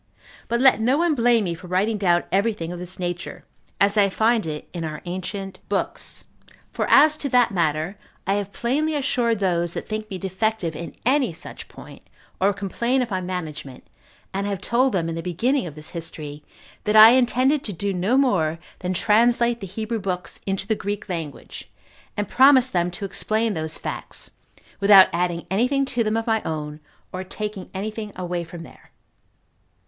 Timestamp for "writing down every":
1.67-2.53